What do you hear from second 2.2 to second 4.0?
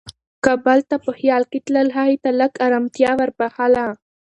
ته لږ ارامتیا وربښله.